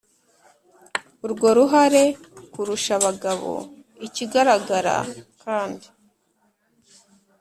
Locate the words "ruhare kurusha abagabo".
1.57-3.51